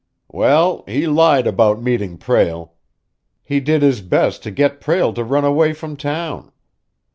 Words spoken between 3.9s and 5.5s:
best to get Prale to run